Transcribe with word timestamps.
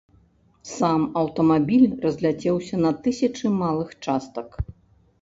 Сам 0.75 1.01
аўтамабіль 1.21 1.85
разляцеўся 2.07 2.75
на 2.85 2.95
тысячы 3.07 3.57
малых 3.63 3.89
частак. 4.05 4.49